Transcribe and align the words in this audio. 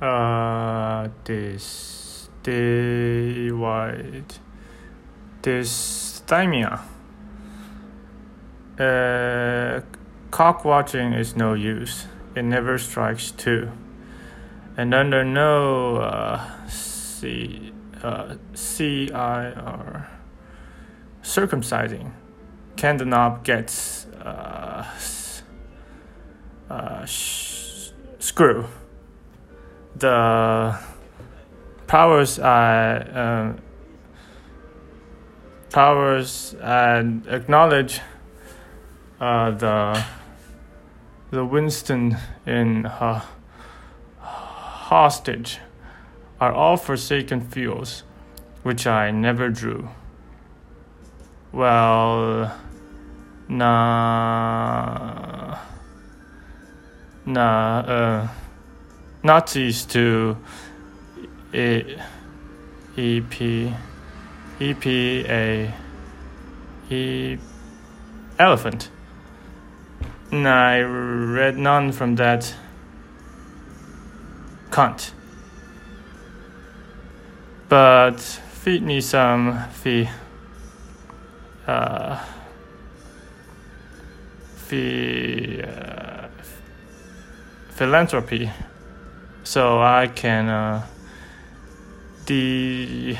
uh, 0.00 1.08
this 1.24 2.28
day 2.42 3.50
white 3.50 4.38
dysthymia. 5.42 6.80
Uh, 8.78 9.80
cock 10.30 10.64
watching 10.64 11.12
is 11.12 11.36
no 11.36 11.52
use. 11.54 12.06
It 12.34 12.44
never 12.44 12.78
strikes 12.78 13.30
two. 13.30 13.70
And 14.76 14.94
under 14.94 15.24
no 15.24 15.96
uh, 15.96 16.66
C, 16.66 17.72
uh, 18.02 18.36
CIR 18.54 20.08
circumcising, 21.22 22.12
can 22.76 22.96
the 22.96 23.04
knob 23.04 23.44
get 23.44 24.06
uh, 24.24 24.84
uh, 26.70 27.04
sh- 27.04 27.90
screw? 28.18 28.66
The 30.00 30.78
powers 31.86 32.38
are. 32.38 32.96
Uh, 32.96 33.52
powers 35.70 36.54
and 36.60 37.26
acknowledge 37.28 38.00
uh, 39.20 39.50
the 39.52 40.04
the 41.30 41.44
Winston 41.44 42.16
in 42.44 42.86
uh, 42.86 43.22
hostage 44.18 45.60
are 46.40 46.52
all 46.52 46.76
forsaken 46.76 47.40
fields, 47.40 48.02
which 48.64 48.86
I 48.86 49.12
never 49.12 49.48
drew. 49.48 49.88
Well, 51.52 52.52
nah, 53.48 54.38
nah, 57.26 57.78
uh, 57.78 58.28
Nazis 59.22 59.84
to 59.86 60.36
e, 61.52 61.96
EP. 62.96 63.74
EPA 64.60 65.72
E 66.90 67.38
elephant. 68.38 68.90
And 70.30 70.48
I 70.48 70.80
read 70.80 71.56
none 71.56 71.92
from 71.92 72.16
that 72.16 72.54
cunt. 74.70 75.12
But 77.68 78.20
feed 78.20 78.82
me 78.82 79.00
some 79.00 79.64
fee 79.70 80.08
uh 81.66 82.24
fee 84.56 85.62
uh, 85.62 86.28
philanthropy 87.70 88.50
so 89.44 89.80
I 89.80 90.06
can 90.06 90.48
uh 90.48 90.86
de 92.26 93.18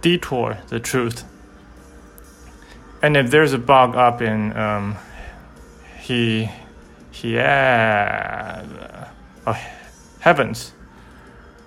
detour 0.00 0.58
the 0.68 0.80
truth. 0.80 1.24
And 3.02 3.16
if 3.16 3.30
there's 3.30 3.52
a 3.52 3.58
bug 3.58 3.94
up 3.94 4.20
in 4.20 4.56
um, 4.56 4.96
he 6.00 6.50
he 7.12 7.38
uh, 7.38 8.64
oh, 9.46 9.60
heavens, 10.20 10.72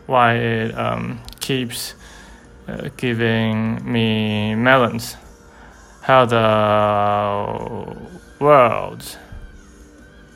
why 0.07 0.35
it 0.35 0.77
um, 0.77 1.21
keeps 1.39 1.93
uh, 2.67 2.89
giving 2.97 3.89
me 3.89 4.55
melons, 4.55 5.15
how 6.01 6.25
the 6.25 7.97
world, 8.39 9.17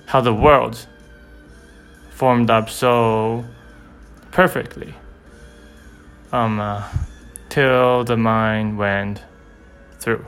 how 0.06 0.22
the 0.22 0.34
world 0.34 0.88
formed 2.12 2.50
up 2.50 2.70
so 2.70 3.44
perfectly. 4.36 4.94
Um. 6.34 6.60
Uh, 6.60 6.84
till 7.48 8.04
the 8.04 8.18
mind 8.18 8.78
went 8.78 9.24
through. 10.00 10.26